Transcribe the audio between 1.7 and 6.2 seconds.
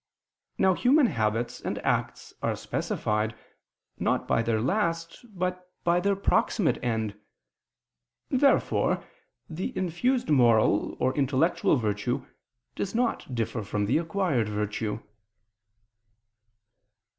acts are specified, not by their last, but by their